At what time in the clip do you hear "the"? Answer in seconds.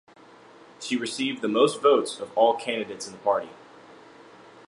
1.43-1.47, 3.13-3.19